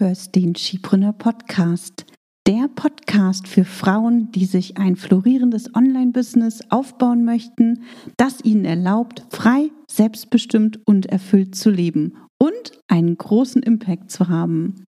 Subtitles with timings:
[0.00, 2.06] hörst den Skipreneur Podcast.
[2.46, 7.82] Der Podcast für Frauen, die sich ein florierendes Online-Business aufbauen möchten,
[8.16, 14.84] das ihnen erlaubt, frei, selbstbestimmt und erfüllt zu leben und einen großen Impact zu haben.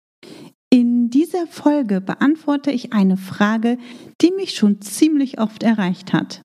[0.69, 3.79] In dieser Folge beantworte ich eine Frage,
[4.21, 6.43] die mich schon ziemlich oft erreicht hat.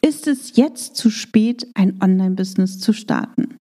[0.00, 3.58] Ist es jetzt zu spät, ein Online-Business zu starten?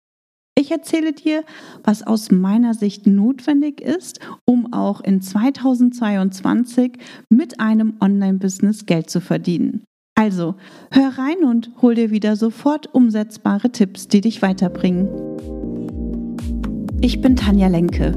[0.58, 1.44] Ich erzähle dir,
[1.84, 6.92] was aus meiner Sicht notwendig ist, um auch in 2022
[7.28, 9.84] mit einem Online-Business Geld zu verdienen.
[10.14, 10.54] Also,
[10.90, 15.10] hör rein und hol dir wieder sofort umsetzbare Tipps, die dich weiterbringen.
[17.02, 18.12] Ich bin Tanja Lenke.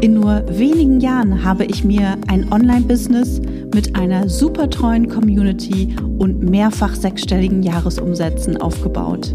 [0.00, 3.40] In nur wenigen Jahren habe ich mir ein Online-Business
[3.74, 9.34] mit einer super treuen Community und mehrfach sechsstelligen Jahresumsätzen aufgebaut.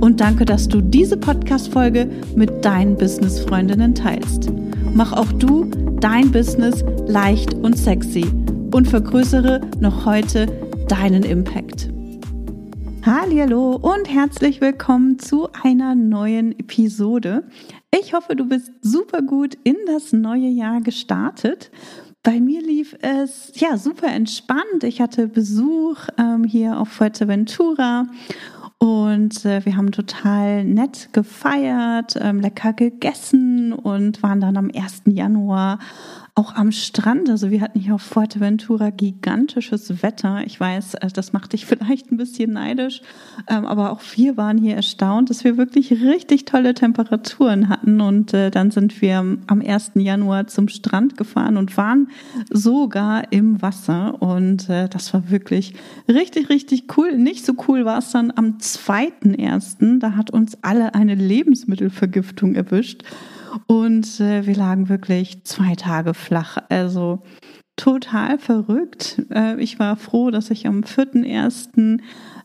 [0.00, 4.50] und danke, dass du diese Podcast-Folge mit deinen Business-Freundinnen teilst.
[4.94, 5.64] Mach auch du
[6.00, 8.24] dein Business leicht und sexy
[8.72, 10.46] und vergrößere noch heute
[10.88, 11.90] deinen Impact.
[13.04, 17.44] Hallo und herzlich willkommen zu einer neuen Episode.
[17.98, 21.70] Ich hoffe, du bist super gut in das neue Jahr gestartet.
[22.22, 24.84] Bei mir lief es ja super entspannt.
[24.84, 28.06] Ich hatte Besuch ähm, hier auf Fuerteventura
[28.80, 35.02] und äh, wir haben total nett gefeiert, ähm, lecker gegessen und waren dann am 1.
[35.04, 35.78] Januar
[36.40, 37.28] auch am Strand.
[37.28, 40.42] Also wir hatten hier auf Fuerteventura gigantisches Wetter.
[40.46, 43.02] Ich weiß, äh, das macht dich vielleicht ein bisschen neidisch,
[43.46, 48.00] ähm, aber auch wir waren hier erstaunt, dass wir wirklich richtig tolle Temperaturen hatten.
[48.00, 49.92] Und äh, dann sind wir am 1.
[49.96, 52.08] Januar zum Strand gefahren und waren
[52.48, 54.22] sogar im Wasser.
[54.22, 55.74] Und äh, das war wirklich
[56.08, 57.18] richtig, richtig cool.
[57.18, 59.98] Nicht so cool war es dann am 2.1.
[59.98, 63.04] Da hat uns alle eine Lebensmittelvergiftung erwischt.
[63.66, 66.58] Und äh, wir lagen wirklich zwei Tage flach.
[66.68, 67.22] Also
[67.76, 69.22] total verrückt.
[69.32, 72.00] Äh, ich war froh, dass ich am 4.1.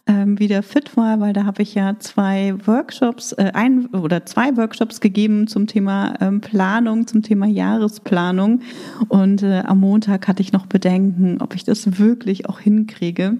[0.07, 4.55] Ähm, wieder fit war, weil da habe ich ja zwei Workshops, äh, ein oder zwei
[4.55, 8.61] Workshops gegeben zum Thema ähm, Planung, zum Thema Jahresplanung.
[9.09, 13.37] Und äh, am Montag hatte ich noch Bedenken, ob ich das wirklich auch hinkriege.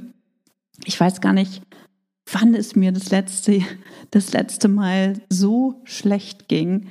[0.85, 1.61] Ich weiß gar nicht,
[2.31, 3.61] wann es mir das letzte,
[4.09, 6.87] das letzte Mal so schlecht ging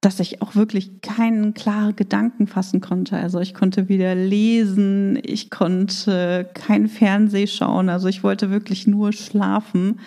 [0.00, 3.16] dass ich auch wirklich keinen klaren Gedanken fassen konnte.
[3.16, 9.12] Also ich konnte wieder lesen, ich konnte kein Fernseh schauen, also ich wollte wirklich nur
[9.12, 9.98] schlafen.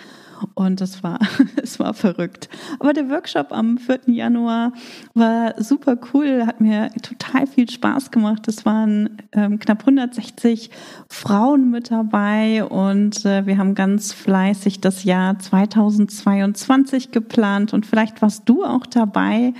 [0.53, 1.19] Und es war,
[1.61, 2.49] es war verrückt.
[2.79, 4.01] Aber der Workshop am 4.
[4.07, 4.73] Januar
[5.13, 8.47] war super cool, hat mir total viel Spaß gemacht.
[8.47, 10.69] Es waren ähm, knapp 160
[11.09, 18.21] Frauen mit dabei und äh, wir haben ganz fleißig das Jahr 2022 geplant und vielleicht
[18.21, 19.53] warst du auch dabei.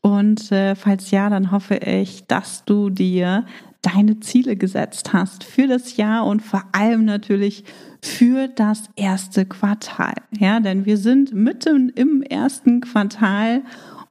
[0.00, 3.46] Und äh, falls ja, dann hoffe ich, dass du dir
[3.84, 7.64] deine Ziele gesetzt hast für das Jahr und vor allem natürlich
[8.02, 10.14] für das erste Quartal.
[10.38, 13.62] Ja, denn wir sind mitten im ersten Quartal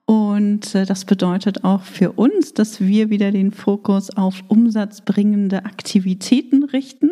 [0.06, 6.64] und äh, das bedeutet auch für uns, dass wir wieder den Fokus auf umsatzbringende Aktivitäten
[6.64, 7.12] richten.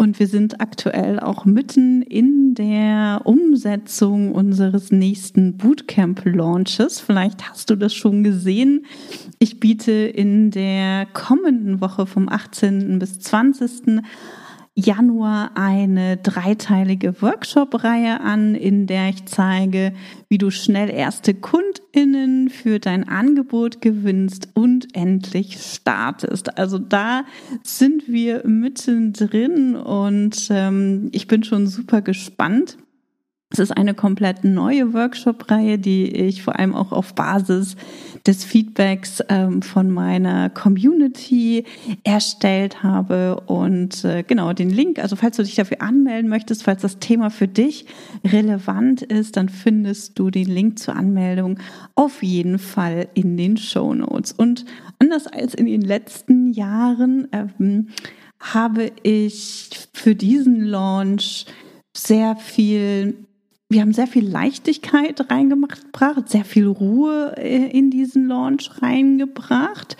[0.00, 7.00] Und wir sind aktuell auch mitten in der Umsetzung unseres nächsten Bootcamp-Launches.
[7.00, 8.86] Vielleicht hast du das schon gesehen.
[9.40, 13.00] Ich biete in der kommenden Woche vom 18.
[13.00, 14.00] bis 20.
[14.78, 19.92] Januar eine dreiteilige Workshop-Reihe an, in der ich zeige,
[20.28, 26.56] wie du schnell erste KundInnen für dein Angebot gewinnst und endlich startest.
[26.56, 27.24] Also da
[27.64, 32.78] sind wir mittendrin und ähm, ich bin schon super gespannt.
[33.50, 37.76] Es ist eine komplett neue Workshop-Reihe, die ich vor allem auch auf Basis
[38.26, 41.64] des Feedbacks ähm, von meiner Community
[42.04, 43.40] erstellt habe.
[43.46, 47.30] Und äh, genau, den Link, also falls du dich dafür anmelden möchtest, falls das Thema
[47.30, 47.86] für dich
[48.22, 51.58] relevant ist, dann findest du den Link zur Anmeldung
[51.94, 54.32] auf jeden Fall in den Show Notes.
[54.32, 54.66] Und
[54.98, 57.88] anders als in den letzten Jahren ähm,
[58.40, 61.46] habe ich für diesen Launch
[61.96, 63.24] sehr viel
[63.70, 69.96] wir haben sehr viel Leichtigkeit reingebracht, sehr viel Ruhe äh, in diesen Launch reingebracht.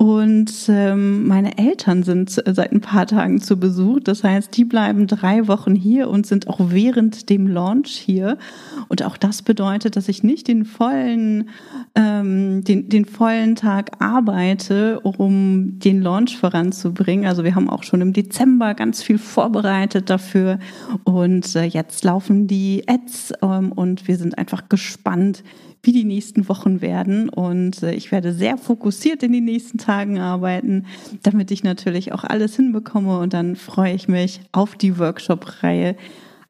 [0.00, 3.98] Und ähm, meine Eltern sind seit ein paar Tagen zu Besuch.
[3.98, 8.38] Das heißt, die bleiben drei Wochen hier und sind auch während dem Launch hier.
[8.86, 11.48] Und auch das bedeutet, dass ich nicht den vollen,
[11.96, 17.26] ähm, den, den vollen Tag arbeite, um den Launch voranzubringen.
[17.26, 20.60] Also wir haben auch schon im Dezember ganz viel vorbereitet dafür.
[21.02, 25.42] Und äh, jetzt laufen die Ads ähm, und wir sind einfach gespannt,
[25.82, 27.28] wie die nächsten Wochen werden.
[27.28, 30.86] Und äh, ich werde sehr fokussiert in den nächsten Tagen arbeiten,
[31.22, 33.18] damit ich natürlich auch alles hinbekomme.
[33.18, 35.96] Und dann freue ich mich auf die Workshop-Reihe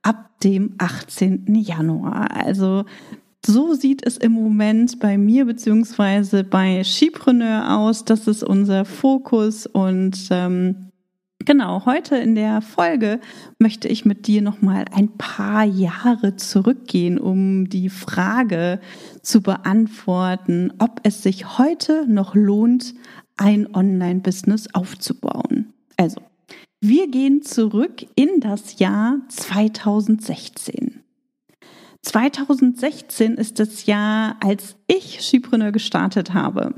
[0.02, 1.54] ab dem 18.
[1.54, 2.34] Januar.
[2.34, 2.84] Also
[3.44, 8.04] so sieht es im Moment bei mir beziehungsweise bei Skipreneur aus.
[8.04, 10.87] Das ist unser Fokus und ähm,
[11.48, 13.20] Genau, heute in der Folge
[13.58, 18.80] möchte ich mit dir noch mal ein paar Jahre zurückgehen, um die Frage
[19.22, 22.94] zu beantworten, ob es sich heute noch lohnt,
[23.38, 25.72] ein Online-Business aufzubauen.
[25.96, 26.20] Also,
[26.82, 31.02] wir gehen zurück in das Jahr 2016.
[32.02, 36.74] 2016 ist das Jahr, als ich Skipreneur gestartet habe.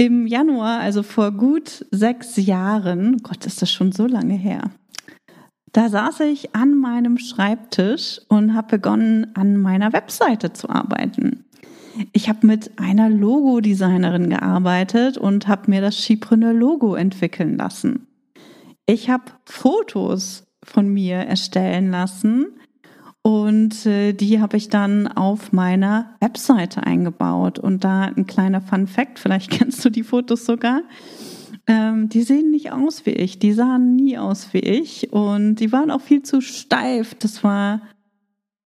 [0.00, 4.70] Im Januar, also vor gut sechs Jahren, Gott, ist das schon so lange her,
[5.72, 11.44] da saß ich an meinem Schreibtisch und habe begonnen, an meiner Webseite zu arbeiten.
[12.14, 18.06] Ich habe mit einer Logodesignerin gearbeitet und habe mir das Skipreneur Logo entwickeln lassen.
[18.86, 22.46] Ich habe Fotos von mir erstellen lassen
[23.22, 27.58] und äh, die habe ich dann auf meiner Webseite eingebaut.
[27.58, 30.82] Und da ein kleiner Fun Fact, vielleicht kennst du die Fotos sogar.
[31.66, 35.70] Ähm, die sehen nicht aus wie ich, die sahen nie aus wie ich und die
[35.72, 37.14] waren auch viel zu steif.
[37.14, 37.82] Das war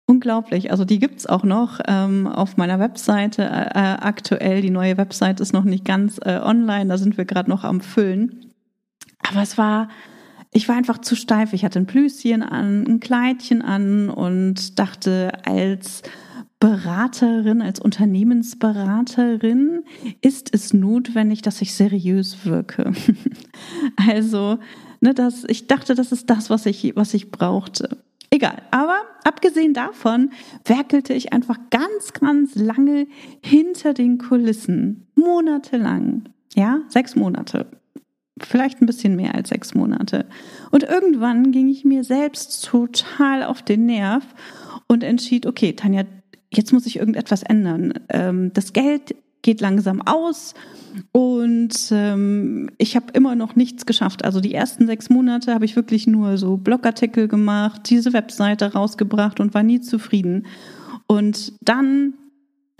[0.05, 0.69] unglaublich.
[0.69, 4.61] Also die gibt's auch noch ähm, auf meiner Webseite äh aktuell.
[4.61, 7.81] Die neue Webseite ist noch nicht ganz äh, online, da sind wir gerade noch am
[7.81, 8.53] Füllen.
[9.27, 9.89] Aber es war
[10.53, 11.53] ich war einfach zu steif.
[11.53, 16.03] Ich hatte ein Plüschen an, ein Kleidchen an und dachte, als
[16.59, 19.83] Beraterin, als Unternehmensberaterin
[20.21, 22.93] ist es notwendig, dass ich seriös wirke.
[24.07, 24.59] also,
[25.01, 27.97] ne, das, ich dachte, das ist das, was ich, was ich brauchte.
[28.29, 28.61] Egal.
[28.71, 30.31] Aber abgesehen davon
[30.65, 33.07] werkelte ich einfach ganz, ganz lange
[33.41, 35.07] hinter den Kulissen.
[35.15, 36.23] Monatelang.
[36.55, 37.67] Ja, sechs Monate
[38.45, 40.25] vielleicht ein bisschen mehr als sechs Monate.
[40.71, 44.23] Und irgendwann ging ich mir selbst total auf den Nerv
[44.87, 46.03] und entschied, okay, Tanja,
[46.51, 47.93] jetzt muss ich irgendetwas ändern.
[48.09, 50.53] Ähm, das Geld geht langsam aus
[51.11, 54.23] und ähm, ich habe immer noch nichts geschafft.
[54.23, 59.39] Also die ersten sechs Monate habe ich wirklich nur so Blogartikel gemacht, diese Webseite rausgebracht
[59.39, 60.45] und war nie zufrieden.
[61.07, 62.13] Und dann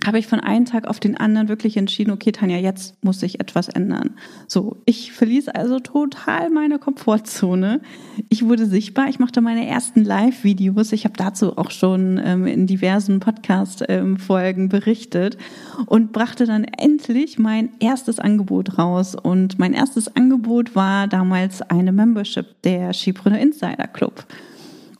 [0.06, 3.40] habe ich von einem Tag auf den anderen wirklich entschieden, okay, Tanja, jetzt muss sich
[3.40, 4.16] etwas ändern.
[4.46, 7.80] So, ich verließ also total meine Komfortzone.
[8.28, 10.92] Ich wurde sichtbar, ich machte meine ersten Live-Videos.
[10.92, 15.38] Ich habe dazu auch schon ähm, in diversen Podcast-Folgen ähm, berichtet
[15.86, 19.14] und brachte dann endlich mein erstes Angebot raus.
[19.14, 24.26] Und mein erstes Angebot war damals eine Membership der Skipreneur Insider Club.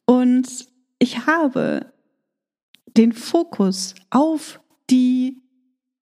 [0.07, 0.47] Und
[0.99, 1.87] ich habe
[2.97, 4.61] den Fokus auf
[4.91, 5.45] die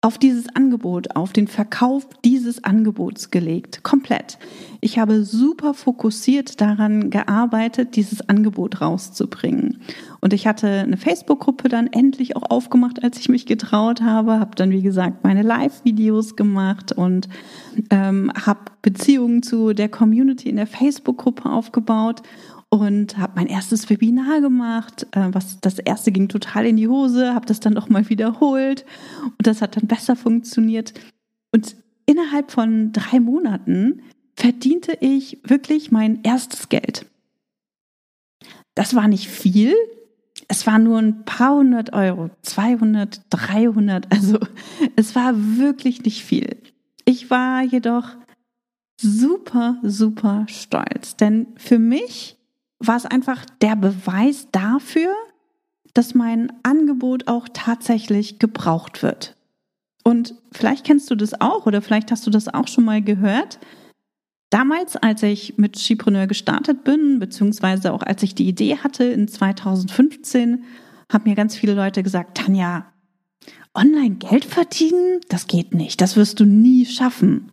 [0.02, 3.84] auf dieses Angebot, auf den Verkauf dieses Angebots gelegt.
[3.84, 4.38] Komplett.
[4.80, 9.82] Ich habe super fokussiert daran gearbeitet, dieses Angebot rauszubringen.
[10.22, 14.40] Und ich hatte eine Facebook-Gruppe dann endlich auch aufgemacht, als ich mich getraut habe.
[14.40, 17.28] Habe dann, wie gesagt, meine Live-Videos gemacht und
[17.90, 22.22] ähm, habe Beziehungen zu der Community in der Facebook-Gruppe aufgebaut
[22.70, 25.08] und habe mein erstes Webinar gemacht.
[25.12, 28.86] Äh, was das erste ging total in die Hose, habe das dann noch mal wiederholt
[29.24, 30.94] und das hat dann besser funktioniert.
[31.52, 34.02] Und innerhalb von drei Monaten
[34.36, 37.06] verdiente ich wirklich mein erstes Geld.
[38.76, 39.76] Das war nicht viel.
[40.48, 44.12] Es war nur ein paar hundert Euro, 200, 300.
[44.12, 44.40] Also
[44.96, 46.58] es war wirklich nicht viel.
[47.04, 48.16] Ich war jedoch
[49.02, 52.39] super, super stolz, denn für mich
[52.80, 55.14] war es einfach der Beweis dafür,
[55.94, 59.36] dass mein Angebot auch tatsächlich gebraucht wird.
[60.04, 63.60] Und vielleicht kennst du das auch oder vielleicht hast du das auch schon mal gehört.
[64.50, 69.28] Damals, als ich mit Skipreneur gestartet bin, beziehungsweise auch als ich die Idee hatte in
[69.28, 70.64] 2015,
[71.12, 72.92] haben mir ganz viele Leute gesagt, Tanja,
[73.76, 77.52] online Geld verdienen, das geht nicht, das wirst du nie schaffen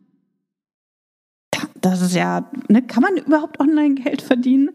[1.91, 4.71] das ist ja, ne, kann man überhaupt online Geld verdienen?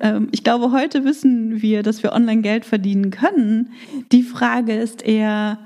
[0.00, 3.72] Ähm, ich glaube, heute wissen wir, dass wir online Geld verdienen können.
[4.12, 5.58] Die Frage ist eher,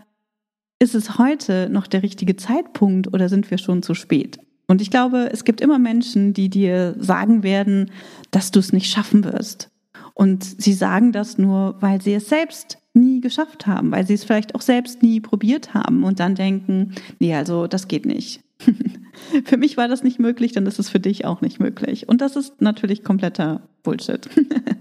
[0.79, 4.39] ist es heute noch der richtige Zeitpunkt oder sind wir schon zu spät?
[4.69, 7.91] Und ich glaube, es gibt immer Menschen, die dir sagen werden,
[8.31, 9.71] dass du es nicht schaffen wirst.
[10.15, 14.25] Und sie sagen das nur, weil sie es selbst nie geschafft haben, weil sie es
[14.25, 18.43] vielleicht auch selbst nie probiert haben und dann denken, nee, also das geht nicht.
[19.45, 22.09] für mich war das nicht möglich, dann ist es für dich auch nicht möglich.
[22.09, 24.29] Und das ist natürlich kompletter Bullshit.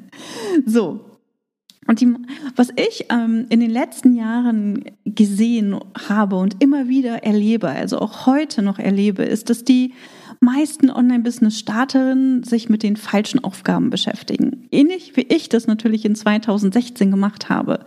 [0.66, 1.06] so.
[1.88, 2.14] Und die,
[2.56, 8.28] was ich ähm, in den letzten Jahren gesehen habe und immer wieder erlebe, also auch
[8.28, 9.94] heute noch erlebe, ist, dass die
[10.40, 14.68] meisten Online-Business-Starterinnen sich mit den falschen Aufgaben beschäftigen.
[14.72, 17.80] Ähnlich wie ich das natürlich in 2016 gemacht habe.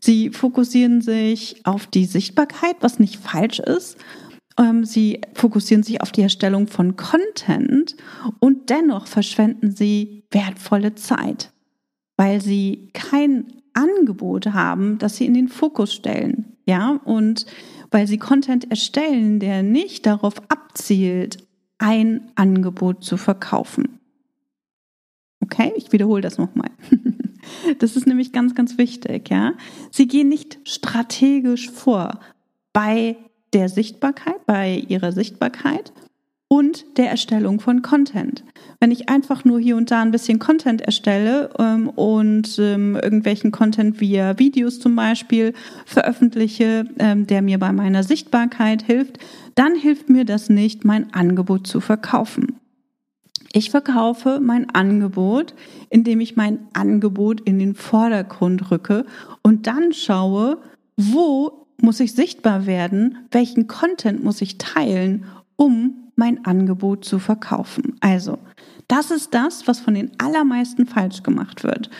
[0.00, 3.96] Sie fokussieren sich auf die Sichtbarkeit, was nicht falsch ist.
[4.58, 7.96] Ähm, sie fokussieren sich auf die Erstellung von Content
[8.38, 11.52] und dennoch verschwenden sie wertvolle Zeit,
[12.16, 16.56] weil sie kein Angebot haben, das sie in den Fokus stellen.
[16.64, 17.46] Ja, und
[17.90, 21.46] weil sie Content erstellen, der nicht darauf abzielt,
[21.78, 24.00] ein Angebot zu verkaufen.
[25.40, 26.70] Okay, ich wiederhole das nochmal.
[27.78, 29.54] Das ist nämlich ganz, ganz wichtig, ja.
[29.92, 32.18] Sie gehen nicht strategisch vor
[32.72, 33.16] bei
[33.56, 35.90] der Sichtbarkeit, bei ihrer Sichtbarkeit
[36.46, 38.44] und der Erstellung von Content.
[38.80, 43.52] Wenn ich einfach nur hier und da ein bisschen Content erstelle ähm, und ähm, irgendwelchen
[43.52, 45.54] Content via Videos zum Beispiel
[45.86, 49.20] veröffentliche, ähm, der mir bei meiner Sichtbarkeit hilft,
[49.54, 52.60] dann hilft mir das nicht, mein Angebot zu verkaufen.
[53.54, 55.54] Ich verkaufe mein Angebot,
[55.88, 59.06] indem ich mein Angebot in den Vordergrund rücke
[59.40, 60.58] und dann schaue,
[60.98, 65.24] wo muss ich sichtbar werden, welchen Content muss ich teilen,
[65.56, 67.96] um mein Angebot zu verkaufen.
[68.00, 68.38] Also,
[68.88, 71.90] das ist das, was von den allermeisten falsch gemacht wird.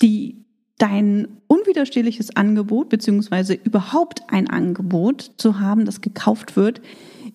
[0.00, 0.44] Die
[0.78, 6.80] dein unwiderstehliches Angebot beziehungsweise überhaupt ein Angebot zu haben, das gekauft wird,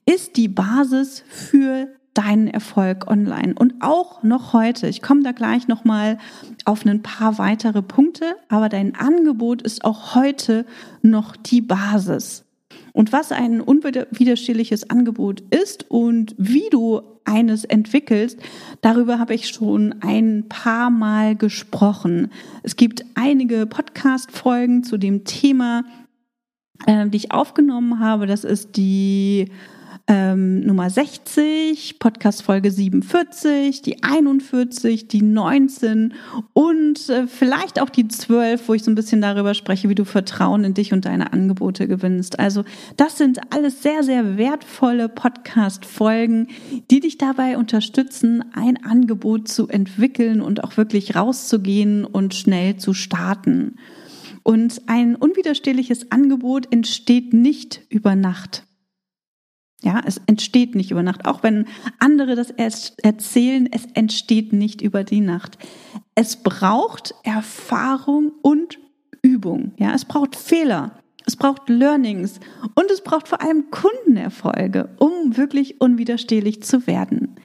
[0.05, 4.87] ist die Basis für deinen Erfolg online und auch noch heute.
[4.87, 6.17] Ich komme da gleich noch mal
[6.65, 10.65] auf ein paar weitere Punkte, aber dein Angebot ist auch heute
[11.01, 12.45] noch die Basis.
[12.91, 18.39] Und was ein unwiderstehliches Angebot ist und wie du eines entwickelst,
[18.81, 22.31] darüber habe ich schon ein paar Mal gesprochen.
[22.61, 25.83] Es gibt einige Podcast-Folgen zu dem Thema,
[26.85, 28.27] äh, die ich aufgenommen habe.
[28.27, 29.49] Das ist die
[30.07, 36.13] ähm, Nummer 60, Podcast Folge 47, die 41, die 19
[36.51, 40.03] und äh, vielleicht auch die 12, wo ich so ein bisschen darüber spreche, wie du
[40.03, 42.37] Vertrauen in dich und deine Angebote gewinnst.
[42.37, 42.65] Also
[42.97, 46.47] das sind alles sehr, sehr wertvolle Podcast-Folgen,
[46.91, 52.93] die dich dabei unterstützen, ein Angebot zu entwickeln und auch wirklich rauszugehen und schnell zu
[52.93, 53.77] starten.
[54.43, 58.65] Und ein unwiderstehliches Angebot entsteht nicht über Nacht.
[59.83, 61.25] Ja, es entsteht nicht über Nacht.
[61.25, 61.67] Auch wenn
[61.99, 65.57] andere das erzählen, es entsteht nicht über die Nacht.
[66.15, 68.79] Es braucht Erfahrung und
[69.21, 69.73] Übung.
[69.77, 70.91] Ja, es braucht Fehler.
[71.25, 72.39] Es braucht Learnings
[72.75, 77.35] und es braucht vor allem Kundenerfolge, um wirklich unwiderstehlich zu werden.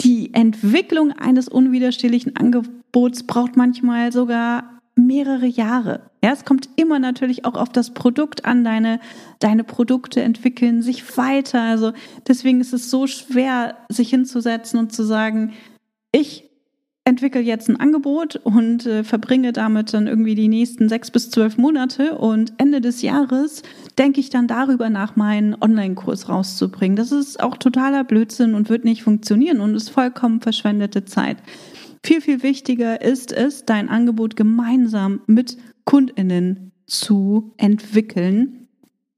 [0.00, 6.10] Die Entwicklung eines unwiderstehlichen Angebots braucht manchmal sogar mehrere Jahre.
[6.22, 8.64] Ja, es kommt immer natürlich auch auf das Produkt an.
[8.64, 9.00] Deine,
[9.38, 11.62] deine Produkte entwickeln sich weiter.
[11.62, 11.92] Also
[12.28, 15.52] deswegen ist es so schwer, sich hinzusetzen und zu sagen,
[16.12, 16.50] ich
[17.04, 21.56] entwickle jetzt ein Angebot und äh, verbringe damit dann irgendwie die nächsten sechs bis zwölf
[21.56, 23.62] Monate und Ende des Jahres
[23.98, 26.96] denke ich dann darüber nach, meinen Online-Kurs rauszubringen.
[26.96, 31.38] Das ist auch totaler Blödsinn und wird nicht funktionieren und ist vollkommen verschwendete Zeit.
[32.02, 38.68] Viel, viel wichtiger ist es, dein Angebot gemeinsam mit Kundinnen zu entwickeln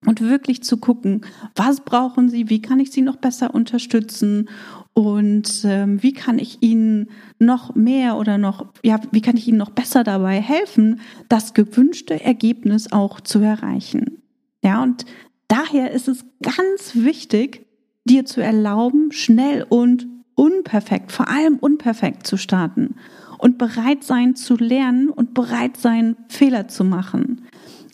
[0.04, 1.22] und wirklich zu gucken,
[1.54, 4.48] was brauchen sie, wie kann ich sie noch besser unterstützen
[4.94, 7.08] und ähm, wie kann ich ihnen
[7.38, 12.22] noch mehr oder noch, ja, wie kann ich ihnen noch besser dabei helfen, das gewünschte
[12.22, 14.22] Ergebnis auch zu erreichen.
[14.62, 15.06] Ja, und
[15.48, 17.66] daher ist es ganz wichtig,
[18.04, 22.96] dir zu erlauben, schnell und unperfekt, vor allem unperfekt zu starten
[23.38, 27.42] und bereit sein zu lernen und bereit sein, Fehler zu machen.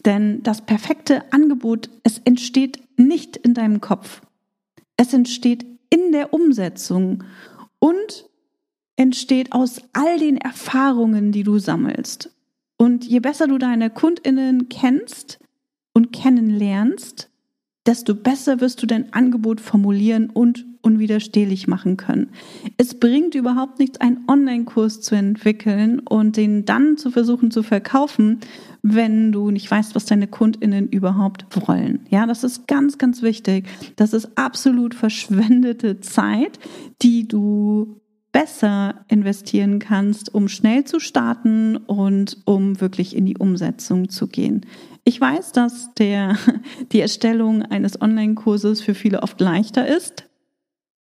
[0.04, 4.22] Denn das perfekte Angebot, es entsteht nicht in deinem Kopf.
[4.96, 7.24] Es entsteht in der Umsetzung
[7.78, 8.28] und
[8.96, 12.30] entsteht aus all den Erfahrungen, die du sammelst.
[12.76, 15.38] Und je besser du deine Kundinnen kennst
[15.94, 17.30] und kennenlernst,
[17.86, 22.30] desto besser wirst du dein Angebot formulieren und unwiderstehlich machen können.
[22.76, 28.40] Es bringt überhaupt nichts, einen Online-Kurs zu entwickeln und den dann zu versuchen zu verkaufen,
[28.82, 32.06] wenn du nicht weißt, was deine KundInnen überhaupt wollen.
[32.10, 33.66] Ja, das ist ganz, ganz wichtig.
[33.96, 36.58] Das ist absolut verschwendete Zeit,
[37.02, 38.00] die du
[38.32, 44.66] besser investieren kannst, um schnell zu starten und um wirklich in die Umsetzung zu gehen.
[45.04, 46.36] Ich weiß, dass der,
[46.92, 50.27] die Erstellung eines Online-Kurses für viele oft leichter ist,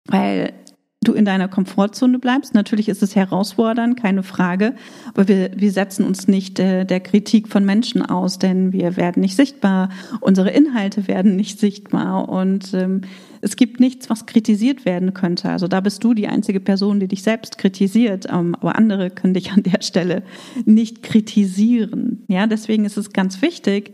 [0.06, 0.54] weil
[1.02, 2.54] du in deiner Komfortzone bleibst.
[2.54, 4.76] Natürlich ist es herausfordernd, keine Frage,
[5.14, 9.22] aber wir, wir setzen uns nicht äh, der Kritik von Menschen aus, denn wir werden
[9.22, 9.90] nicht sichtbar,
[10.20, 13.02] unsere Inhalte werden nicht sichtbar und ähm,
[13.42, 15.50] es gibt nichts, was kritisiert werden könnte.
[15.50, 19.34] Also da bist du die einzige Person, die dich selbst kritisiert, ähm, aber andere können
[19.34, 20.24] dich an der Stelle
[20.66, 22.26] nicht kritisieren.
[22.28, 23.94] Ja, deswegen ist es ganz wichtig,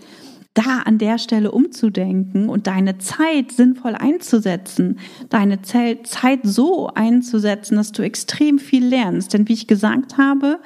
[0.55, 7.91] da an der Stelle umzudenken und deine Zeit sinnvoll einzusetzen, deine Zeit so einzusetzen, dass
[7.91, 9.33] du extrem viel lernst.
[9.33, 10.59] Denn wie ich gesagt habe,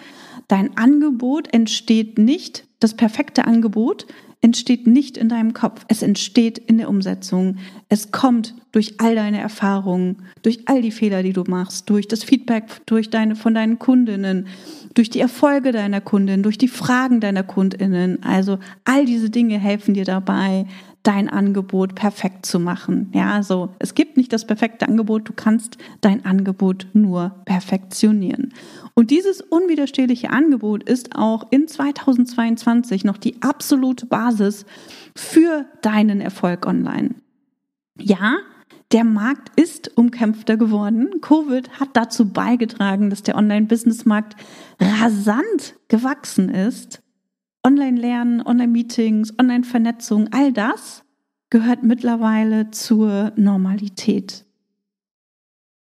[0.47, 4.05] dein Angebot entsteht nicht, das perfekte Angebot
[4.41, 7.57] entsteht nicht in deinem Kopf, es entsteht in der Umsetzung.
[7.89, 12.23] Es kommt durch all deine Erfahrungen, durch all die Fehler, die du machst, durch das
[12.23, 14.47] Feedback durch deine, von deinen Kundinnen,
[14.93, 18.23] durch die Erfolge deiner Kundin, durch die Fragen deiner Kundinnen.
[18.23, 20.65] Also all diese Dinge helfen dir dabei,
[21.03, 23.09] dein Angebot perfekt zu machen.
[23.13, 28.53] Ja, also es gibt nicht das perfekte Angebot, du kannst dein Angebot nur perfektionieren.
[28.93, 34.65] Und dieses unwiderstehliche Angebot ist auch in 2022 noch die absolute Basis
[35.15, 37.15] für deinen Erfolg online.
[37.97, 38.37] Ja,
[38.91, 41.21] der Markt ist umkämpfter geworden.
[41.21, 44.35] Covid hat dazu beigetragen, dass der Online-Business-Markt
[44.79, 47.01] rasant gewachsen ist.
[47.69, 51.03] Online-Lernen, Online-Meetings, Online-Vernetzung, all das
[51.51, 54.43] gehört mittlerweile zur Normalität.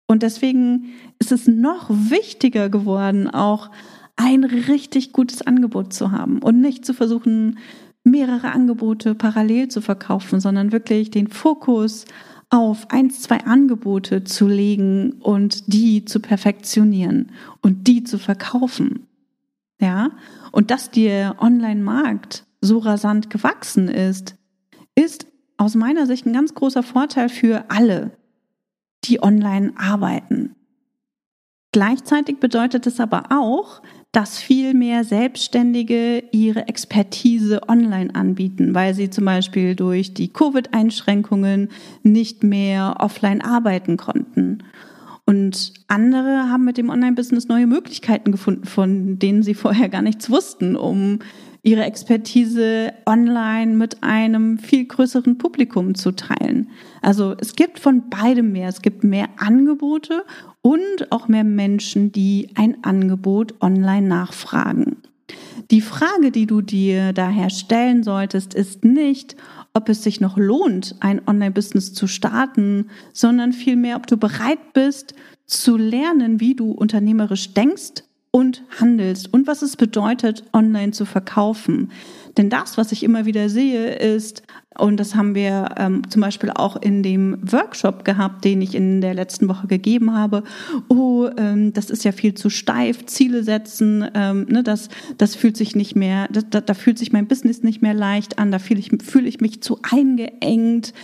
[0.07, 3.73] Und deswegen ist es noch wichtiger geworden, auch
[4.15, 7.59] ein richtig gutes Angebot zu haben und nicht zu versuchen,
[8.05, 12.05] mehrere Angebote parallel zu verkaufen, sondern wirklich den Fokus
[12.49, 19.09] auf eins, zwei Angebote zu legen und die zu perfektionieren und die zu verkaufen.
[19.83, 20.12] Ja,
[20.53, 24.37] und dass der Online-Markt so rasant gewachsen ist,
[24.95, 28.12] ist aus meiner Sicht ein ganz großer Vorteil für alle,
[29.05, 30.55] die online arbeiten.
[31.73, 39.11] Gleichzeitig bedeutet es aber auch, dass viel mehr Selbstständige ihre Expertise online anbieten, weil sie
[39.11, 41.71] zum Beispiel durch die Covid-Einschränkungen
[42.05, 44.62] nicht mehr offline arbeiten konnten.
[45.33, 50.29] Und andere haben mit dem Online-Business neue Möglichkeiten gefunden, von denen sie vorher gar nichts
[50.29, 51.21] wussten, um
[51.62, 56.68] ihre Expertise online mit einem viel größeren Publikum zu teilen.
[57.01, 58.68] Also es gibt von beidem mehr.
[58.68, 60.23] Es gibt mehr Angebote
[60.61, 64.99] und auch mehr Menschen, die ein Angebot online nachfragen.
[65.71, 69.35] Die Frage, die du dir daher stellen solltest, ist nicht,
[69.75, 75.15] ob es sich noch lohnt, ein Online-Business zu starten, sondern vielmehr, ob du bereit bist
[75.47, 81.91] zu lernen, wie du unternehmerisch denkst und handelst und was es bedeutet, online zu verkaufen.
[82.37, 84.43] Denn das, was ich immer wieder sehe, ist,
[84.79, 89.01] und das haben wir ähm, zum Beispiel auch in dem Workshop gehabt, den ich in
[89.01, 90.45] der letzten Woche gegeben habe.
[90.89, 95.57] Oh, ähm, das ist ja viel zu steif, Ziele setzen, ähm, ne, das, das fühlt
[95.57, 98.81] sich nicht mehr, da, da fühlt sich mein Business nicht mehr leicht an, da fühle
[98.81, 100.95] ich, fühl ich mich zu eingeengt.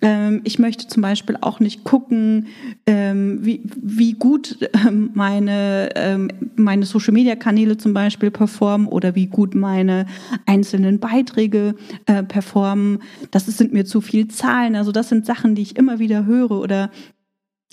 [0.00, 2.46] Ähm, ich möchte zum Beispiel auch nicht gucken,
[2.86, 9.54] ähm, wie, wie gut ähm, meine, ähm, meine Social-Media-Kanäle zum Beispiel performen oder wie gut
[9.54, 10.06] meine
[10.46, 11.74] einzelnen Beiträge
[12.06, 14.76] äh, performen das sind mir zu viel Zahlen.
[14.76, 16.90] Also das sind Sachen, die ich immer wieder höre oder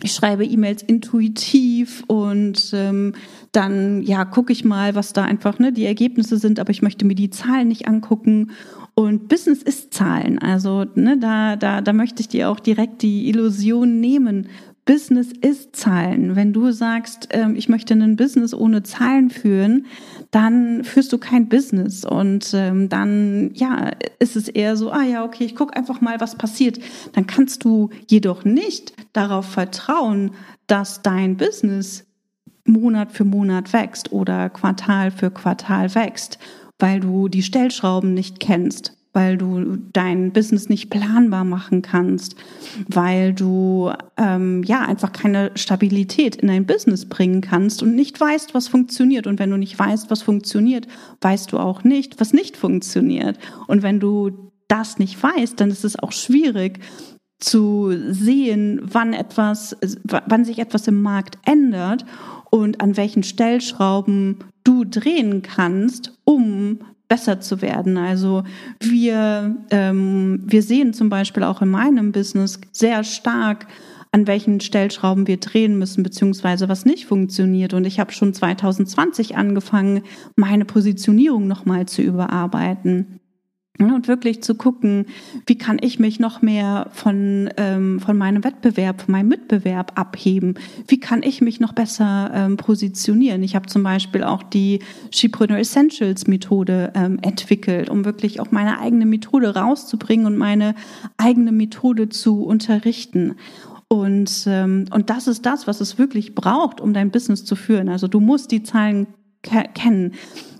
[0.03, 3.13] ich schreibe E-Mails intuitiv und ähm,
[3.53, 7.05] dann ja gucke ich mal, was da einfach ne, die Ergebnisse sind, aber ich möchte
[7.05, 8.51] mir die Zahlen nicht angucken.
[8.93, 10.39] Und Business ist Zahlen.
[10.39, 14.47] Also ne, da, da, da möchte ich dir auch direkt die Illusion nehmen.
[14.86, 16.36] Business ist Zahlen.
[16.36, 19.88] Wenn du sagst, ähm, ich möchte ein Business ohne Zahlen führen,
[20.30, 22.06] dann führst du kein Business.
[22.06, 26.21] Und ähm, dann, ja, ist es eher so, ah ja, okay, ich gucke einfach mal,
[26.21, 26.80] was passiert.
[27.13, 30.32] Dann kannst du jedoch nicht darauf vertrauen,
[30.67, 32.06] dass dein Business
[32.63, 36.39] Monat für Monat wächst oder Quartal für Quartal wächst,
[36.80, 42.36] weil du die Stellschrauben nicht kennst weil du dein Business nicht planbar machen kannst,
[42.88, 48.54] weil du ähm, ja einfach keine Stabilität in dein Business bringen kannst und nicht weißt,
[48.54, 49.25] was funktioniert.
[49.25, 50.88] Und wenn du nicht weißt, was funktioniert,
[51.21, 53.39] weißt du auch nicht, was nicht funktioniert.
[53.67, 56.80] Und wenn du das nicht weißt, dann ist es auch schwierig,
[57.39, 62.06] zu sehen, wann etwas, wann sich etwas im Markt ändert
[62.49, 67.98] und an welchen Stellschrauben du drehen kannst, um besser zu werden.
[67.98, 68.44] Also
[68.80, 73.68] wir, ähm, wir sehen zum Beispiel auch in meinem Business sehr stark,
[74.12, 77.74] an welchen Stellschrauben wir drehen müssen, beziehungsweise was nicht funktioniert.
[77.74, 80.04] Und ich habe schon 2020 angefangen,
[80.38, 83.20] meine Positionierung nochmal zu überarbeiten.
[83.77, 85.05] Und wirklich zu gucken,
[85.47, 90.55] wie kann ich mich noch mehr von, ähm, von meinem Wettbewerb, von meinem Mitbewerb abheben?
[90.88, 93.43] Wie kann ich mich noch besser ähm, positionieren?
[93.43, 94.79] Ich habe zum Beispiel auch die
[95.11, 100.73] Shepreneur Essentials Methode ähm, entwickelt, um wirklich auch meine eigene Methode rauszubringen und meine
[101.17, 103.35] eigene Methode zu unterrichten.
[103.89, 107.89] Und, ähm, und das ist das, was es wirklich braucht, um dein Business zu führen.
[107.89, 109.07] Also du musst die Zahlen
[109.73, 110.13] kennen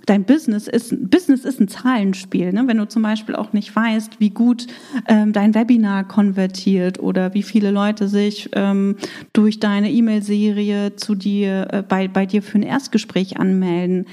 [0.06, 2.54] dein Business ist, Business ist ein Zahlenspiel.
[2.54, 2.63] Ne?
[2.68, 4.68] Wenn du zum Beispiel auch nicht weißt, wie gut
[5.08, 8.96] ähm, dein Webinar konvertiert oder wie viele Leute sich ähm,
[9.34, 14.06] durch deine E-Mail-Serie zu dir, äh, bei, bei dir für ein Erstgespräch anmelden,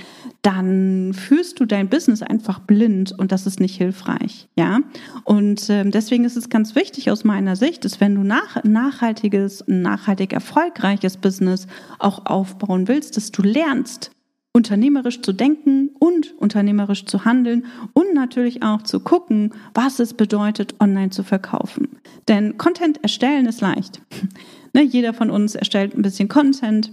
[0.42, 4.48] dann führst du dein Business einfach blind und das ist nicht hilfreich.
[4.56, 4.80] Ja.
[5.24, 9.64] Und ähm, deswegen ist es ganz wichtig aus meiner Sicht, dass wenn du nach, nachhaltiges,
[9.68, 11.66] nachhaltig erfolgreiches Business
[11.98, 14.10] auch aufbauen willst, dass du lernst,
[14.52, 20.74] unternehmerisch zu denken und unternehmerisch zu handeln und natürlich auch zu gucken, was es bedeutet,
[20.78, 21.96] online zu verkaufen.
[22.28, 24.02] Denn Content erstellen ist leicht.
[24.74, 26.92] ne, jeder von uns erstellt ein bisschen Content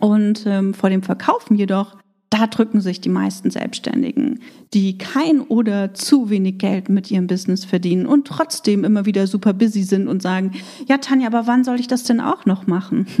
[0.00, 1.98] und ähm, vor dem Verkaufen jedoch,
[2.32, 4.40] da drücken sich die meisten Selbstständigen,
[4.72, 9.52] die kein oder zu wenig Geld mit ihrem Business verdienen und trotzdem immer wieder super
[9.52, 10.52] busy sind und sagen,
[10.88, 13.06] ja Tanja, aber wann soll ich das denn auch noch machen?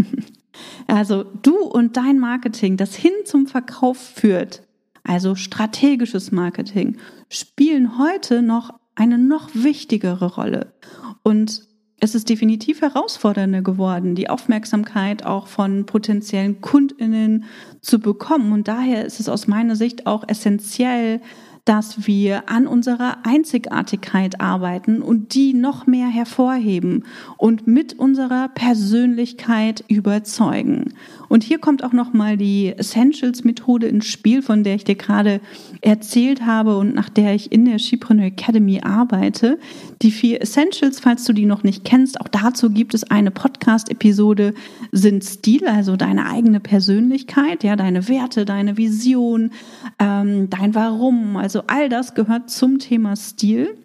[0.86, 4.62] Also du und dein Marketing, das hin zum Verkauf führt,
[5.02, 6.98] also strategisches Marketing,
[7.30, 10.74] spielen heute noch eine noch wichtigere Rolle.
[11.22, 11.62] Und
[12.02, 17.44] es ist definitiv herausfordernder geworden, die Aufmerksamkeit auch von potenziellen Kundinnen
[17.80, 18.50] zu bekommen.
[18.52, 21.20] Und daher ist es aus meiner Sicht auch essentiell,
[21.64, 27.04] dass wir an unserer Einzigartigkeit arbeiten und die noch mehr hervorheben
[27.36, 30.94] und mit unserer Persönlichkeit überzeugen.
[31.28, 34.96] Und hier kommt auch noch mal die Essentials Methode ins Spiel, von der ich dir
[34.96, 35.40] gerade
[35.82, 39.60] erzählt habe und nach der ich in der Skipreneur Academy arbeite.
[40.02, 44.52] Die vier Essentials, falls du die noch nicht kennst, auch dazu gibt es eine Podcast-Episode,
[44.90, 49.52] sind Stil, also deine eigene Persönlichkeit, ja, deine Werte, deine Vision,
[50.00, 53.76] ähm, dein Warum, also all das gehört zum Thema Stil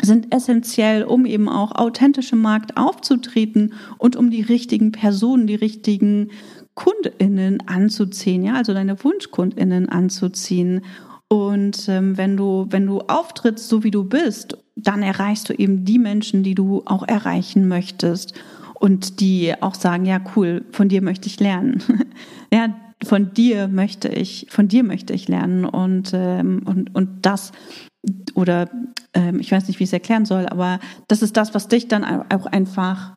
[0.00, 5.56] sind essentiell, um eben auch authentisch im Markt aufzutreten und um die richtigen Personen, die
[5.56, 6.30] richtigen
[6.74, 10.82] KundInnen anzuziehen, ja, also deine WunschkundInnen anzuziehen.
[11.28, 15.84] Und ähm, wenn du, wenn du auftrittst, so wie du bist, dann erreichst du eben
[15.84, 18.32] die Menschen, die du auch erreichen möchtest
[18.74, 21.82] und die auch sagen, ja, cool, von dir möchte ich lernen.
[22.52, 27.52] ja, von dir möchte ich, von dir möchte ich lernen und, ähm, und, und das
[28.34, 28.70] oder
[29.12, 31.88] ähm, ich weiß nicht, wie ich es erklären soll, aber das ist das, was dich
[31.88, 33.16] dann auch einfach,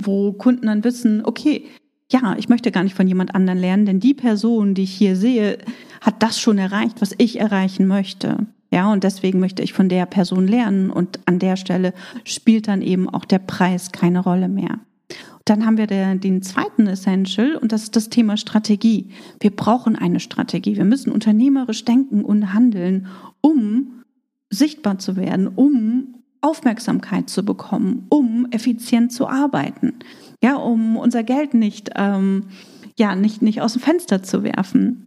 [0.00, 1.66] wo Kunden dann wissen, okay,
[2.12, 5.16] ja, ich möchte gar nicht von jemand anderen lernen, denn die Person, die ich hier
[5.16, 5.58] sehe,
[6.00, 8.46] hat das schon erreicht, was ich erreichen möchte.
[8.70, 11.92] Ja, und deswegen möchte ich von der Person lernen und an der Stelle
[12.24, 14.78] spielt dann eben auch der Preis keine Rolle mehr.
[15.44, 19.08] Dann haben wir der, den zweiten Essential und das ist das Thema Strategie.
[19.40, 20.76] Wir brauchen eine Strategie.
[20.76, 23.08] Wir müssen unternehmerisch denken und handeln,
[23.40, 24.02] um
[24.50, 29.94] sichtbar zu werden, um Aufmerksamkeit zu bekommen, um effizient zu arbeiten
[30.42, 32.48] ja, um unser Geld nicht, ähm,
[32.98, 35.06] ja, nicht, nicht aus dem Fenster zu werfen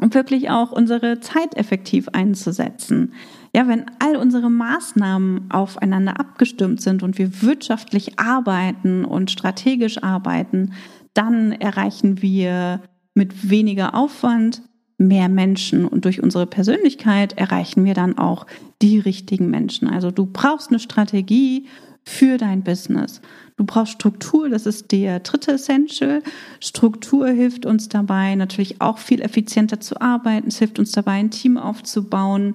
[0.00, 3.12] und wirklich auch unsere Zeit effektiv einzusetzen.
[3.54, 10.72] Ja, wenn all unsere Maßnahmen aufeinander abgestimmt sind und wir wirtschaftlich arbeiten und strategisch arbeiten,
[11.14, 12.80] dann erreichen wir
[13.14, 14.62] mit weniger Aufwand
[14.98, 18.46] mehr Menschen und durch unsere Persönlichkeit erreichen wir dann auch
[18.82, 19.88] die richtigen Menschen.
[19.88, 21.66] Also du brauchst eine Strategie
[22.04, 23.20] für dein Business.
[23.56, 26.22] Du brauchst Struktur, das ist der dritte Essential.
[26.60, 30.48] Struktur hilft uns dabei, natürlich auch viel effizienter zu arbeiten.
[30.48, 32.54] Es hilft uns dabei, ein Team aufzubauen.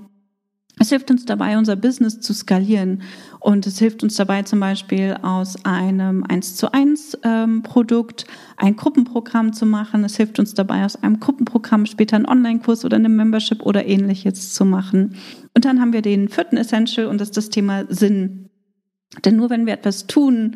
[0.80, 3.02] Es hilft uns dabei, unser Business zu skalieren.
[3.40, 8.26] Und es hilft uns dabei, zum Beispiel aus einem 1 zu 1 ähm, Produkt
[8.58, 10.04] ein Gruppenprogramm zu machen.
[10.04, 14.54] Es hilft uns dabei, aus einem Gruppenprogramm später einen Online-Kurs oder eine Membership oder ähnliches
[14.54, 15.16] zu machen.
[15.56, 18.50] Und dann haben wir den vierten Essential und das ist das Thema Sinn.
[19.26, 20.56] Denn nur wenn wir etwas tun,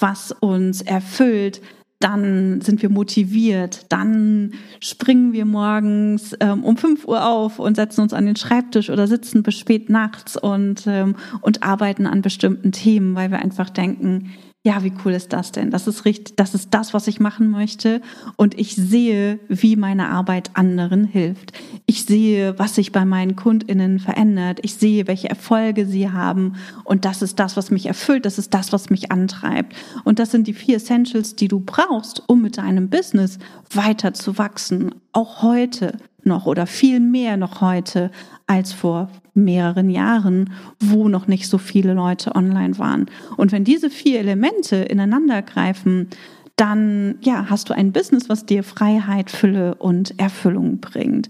[0.00, 1.60] was uns erfüllt,
[2.00, 8.02] dann sind wir motiviert, dann springen wir morgens ähm, um 5 Uhr auf und setzen
[8.02, 12.70] uns an den Schreibtisch oder sitzen bis spät nachts und, ähm, und arbeiten an bestimmten
[12.70, 14.32] Themen, weil wir einfach denken,
[14.64, 15.70] ja, wie cool ist das denn?
[15.70, 18.02] Das ist richtig, das ist das, was ich machen möchte.
[18.36, 21.52] Und ich sehe, wie meine Arbeit anderen hilft.
[21.86, 24.58] Ich sehe, was sich bei meinen KundInnen verändert.
[24.62, 26.56] Ich sehe, welche Erfolge sie haben.
[26.84, 28.26] Und das ist das, was mich erfüllt.
[28.26, 29.74] Das ist das, was mich antreibt.
[30.04, 33.38] Und das sind die vier Essentials, die du brauchst, um mit deinem Business
[33.72, 34.92] weiter zu wachsen.
[35.12, 38.10] Auch heute noch oder viel mehr noch heute
[38.46, 40.50] als vor mehreren Jahren,
[40.80, 43.06] wo noch nicht so viele Leute online waren.
[43.36, 46.08] Und wenn diese vier Elemente ineinander greifen,
[46.56, 51.28] dann ja, hast du ein Business, was dir Freiheit, Fülle und Erfüllung bringt.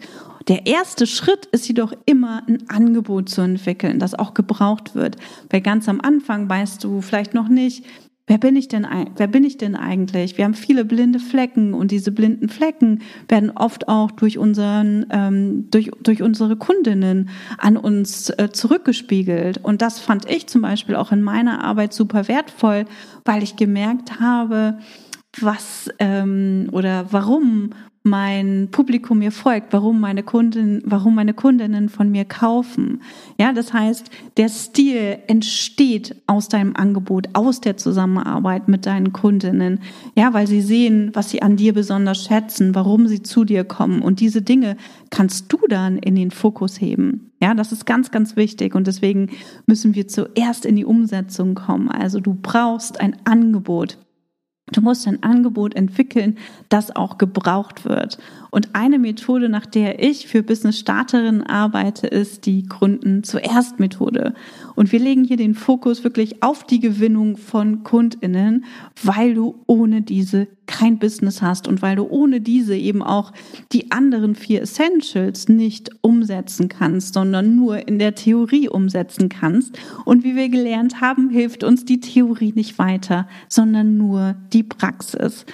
[0.48, 5.16] Der erste Schritt ist jedoch immer ein Angebot zu entwickeln, das auch gebraucht wird.
[5.50, 7.84] Weil ganz am Anfang weißt du vielleicht noch nicht,
[8.28, 8.86] Wer bin ich denn,
[9.16, 10.36] wer bin ich denn eigentlich?
[10.36, 15.70] Wir haben viele blinde Flecken und diese blinden Flecken werden oft auch durch unseren, ähm,
[15.70, 19.64] durch, durch unsere Kundinnen an uns äh, zurückgespiegelt.
[19.64, 22.84] Und das fand ich zum Beispiel auch in meiner Arbeit super wertvoll,
[23.24, 24.78] weil ich gemerkt habe,
[25.40, 27.70] was ähm, oder warum
[28.02, 33.02] mein Publikum mir folgt, warum meine Kunden, warum meine Kundinnen von mir kaufen.
[33.38, 39.80] Ja, das heißt, der Stil entsteht aus deinem Angebot, aus der Zusammenarbeit mit deinen Kundinnen.
[40.16, 44.02] Ja, weil sie sehen, was sie an dir besonders schätzen, warum sie zu dir kommen.
[44.02, 44.76] Und diese Dinge
[45.10, 47.30] kannst du dann in den Fokus heben.
[47.40, 48.74] Ja, das ist ganz, ganz wichtig.
[48.74, 49.30] Und deswegen
[49.66, 51.88] müssen wir zuerst in die Umsetzung kommen.
[51.88, 53.98] Also du brauchst ein Angebot.
[54.72, 58.18] Du musst ein Angebot entwickeln, das auch gebraucht wird.
[58.50, 64.34] Und eine Methode, nach der ich für Business-Starterinnen arbeite, ist die Gründen zuerst Methode.
[64.74, 68.64] Und wir legen hier den Fokus wirklich auf die Gewinnung von KundInnen,
[69.02, 73.32] weil du ohne diese kein Business hast und weil du ohne diese eben auch
[73.72, 79.78] die anderen vier Essentials nicht umsetzen kannst, sondern nur in der Theorie umsetzen kannst.
[80.04, 85.46] Und wie wir gelernt haben, hilft uns die Theorie nicht weiter, sondern nur die Praxis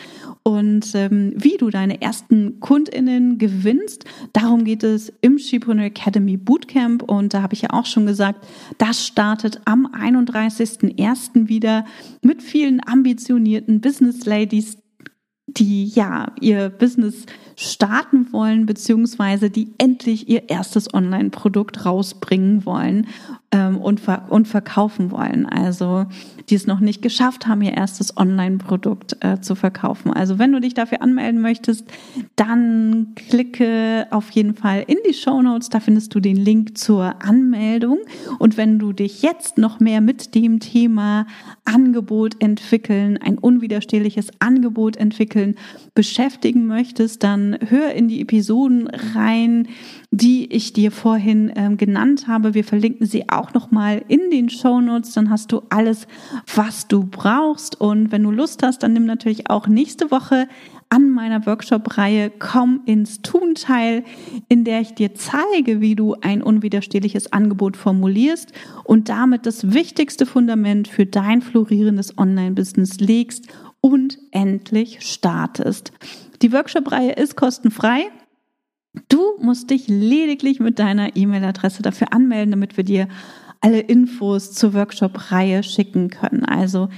[0.47, 4.05] und ähm, wie du deine ersten KundInnen gewinnst.
[4.33, 8.47] Darum geht es im Shipreneur Academy Bootcamp und da habe ich ja auch schon gesagt,
[8.79, 11.49] das startet am 31.01.
[11.49, 11.85] wieder
[12.23, 14.79] mit vielen ambitionierten Business Ladies,
[15.47, 23.07] die ja ihr Business starten wollen, beziehungsweise die endlich ihr erstes Online-Produkt rausbringen wollen
[23.55, 25.47] ähm, und, ver und verkaufen wollen.
[25.47, 26.07] Also
[26.51, 30.13] die es noch nicht geschafft haben, ihr erstes Online-Produkt äh, zu verkaufen.
[30.13, 31.87] Also wenn du dich dafür anmelden möchtest,
[32.37, 35.71] dann klicke auf jeden Fall in die Show Notes.
[35.71, 37.99] Da findest du den Link zur Anmeldung.
[38.39, 41.27] Und wenn du dich jetzt noch mehr mit dem Thema
[41.65, 45.55] Angebot entwickeln, ein unwiderstehliches Angebot entwickeln,
[45.95, 49.69] beschäftigen möchtest, dann hör in die Episoden rein,
[50.11, 52.55] die ich dir vorhin ähm, genannt habe.
[52.55, 55.13] Wir verlinken sie auch nochmal in den Show Notes.
[55.13, 56.07] Dann hast du alles,
[56.55, 57.81] was du brauchst.
[57.81, 60.49] Und wenn du Lust hast, dann nimm natürlich auch nächste Woche
[60.89, 64.05] an meiner Workshop-Reihe Komm ins Tun teil,
[64.49, 68.53] in der ich dir zeige, wie du ein unwiderstehliches Angebot formulierst
[68.85, 73.49] und damit das wichtigste Fundament für dein florierendes Online-Business legst
[73.81, 75.93] und endlich startest.
[76.43, 78.05] Die Workshop-Reihe ist kostenfrei.
[79.09, 83.09] Du musst dich lediglich mit deiner E-Mail-Adresse dafür anmelden, damit wir dir
[83.61, 86.45] alle Infos zur Workshop-Reihe schicken können.
[86.45, 86.89] Also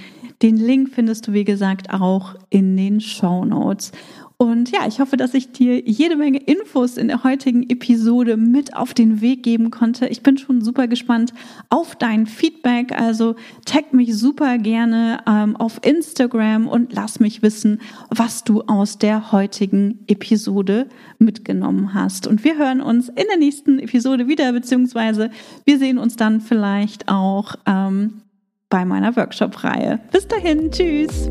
[0.42, 3.92] den Link findest du, wie gesagt, auch in den Show Notes.
[4.38, 8.76] Und ja, ich hoffe, dass ich dir jede Menge Infos in der heutigen Episode mit
[8.76, 10.08] auf den Weg geben konnte.
[10.08, 11.32] Ich bin schon super gespannt
[11.70, 12.92] auf dein Feedback.
[12.92, 18.98] Also tag mich super gerne ähm, auf Instagram und lass mich wissen, was du aus
[18.98, 22.26] der heutigen Episode mitgenommen hast.
[22.26, 25.30] Und wir hören uns in der nächsten Episode wieder, beziehungsweise
[25.64, 28.20] wir sehen uns dann vielleicht auch ähm,
[28.68, 29.98] bei meiner Workshop-Reihe.
[30.12, 31.30] Bis dahin, tschüss!